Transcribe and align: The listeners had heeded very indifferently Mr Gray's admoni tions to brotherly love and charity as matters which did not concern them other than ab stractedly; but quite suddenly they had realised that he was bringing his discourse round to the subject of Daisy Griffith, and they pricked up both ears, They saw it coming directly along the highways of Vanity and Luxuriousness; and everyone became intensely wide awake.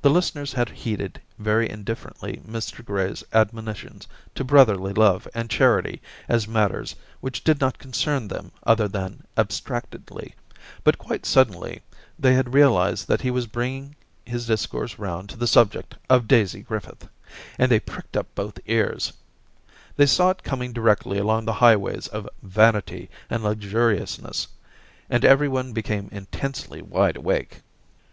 The 0.00 0.10
listeners 0.10 0.54
had 0.54 0.70
heeded 0.70 1.20
very 1.38 1.70
indifferently 1.70 2.42
Mr 2.44 2.84
Gray's 2.84 3.22
admoni 3.32 3.76
tions 3.76 4.08
to 4.34 4.42
brotherly 4.42 4.92
love 4.92 5.28
and 5.36 5.48
charity 5.48 6.02
as 6.28 6.48
matters 6.48 6.96
which 7.20 7.44
did 7.44 7.60
not 7.60 7.78
concern 7.78 8.26
them 8.26 8.50
other 8.66 8.88
than 8.88 9.22
ab 9.36 9.50
stractedly; 9.52 10.34
but 10.82 10.98
quite 10.98 11.24
suddenly 11.24 11.80
they 12.18 12.34
had 12.34 12.54
realised 12.54 13.06
that 13.06 13.20
he 13.20 13.30
was 13.30 13.46
bringing 13.46 13.94
his 14.24 14.48
discourse 14.48 14.98
round 14.98 15.28
to 15.28 15.36
the 15.36 15.46
subject 15.46 15.94
of 16.10 16.26
Daisy 16.26 16.62
Griffith, 16.62 17.06
and 17.56 17.70
they 17.70 17.78
pricked 17.78 18.16
up 18.16 18.34
both 18.34 18.58
ears, 18.66 19.12
They 19.96 20.06
saw 20.06 20.30
it 20.30 20.42
coming 20.42 20.72
directly 20.72 21.18
along 21.18 21.44
the 21.44 21.52
highways 21.62 22.08
of 22.08 22.28
Vanity 22.42 23.08
and 23.30 23.44
Luxuriousness; 23.44 24.48
and 25.08 25.24
everyone 25.24 25.72
became 25.72 26.08
intensely 26.10 26.82
wide 26.82 27.14
awake. 27.14 27.60